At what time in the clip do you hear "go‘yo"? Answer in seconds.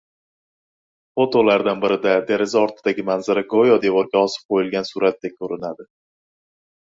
3.53-3.77